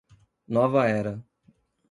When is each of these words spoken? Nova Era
Nova 0.57 0.87
Era 0.89 1.13